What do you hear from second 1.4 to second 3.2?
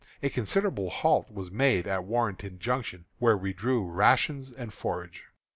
made at Warrenton Junction,